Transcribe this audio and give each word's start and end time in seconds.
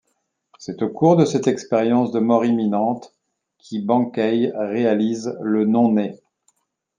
C'est 0.57 0.81
au 0.81 0.89
cours 0.89 1.15
de 1.15 1.25
cette 1.25 1.45
expérience 1.45 2.09
de 2.11 2.19
mort 2.19 2.43
imminente 2.43 3.13
qui 3.59 3.83
Bankei 3.85 4.51
réalise 4.55 5.37
le 5.43 5.63
non-né. 5.65 6.19